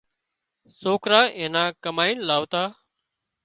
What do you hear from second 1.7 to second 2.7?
ڪمائينَ لاوتا